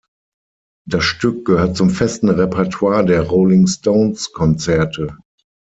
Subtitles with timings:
[0.87, 5.15] Das Stück gehört zum festen Repertoire der Rolling-Stones-Konzerte.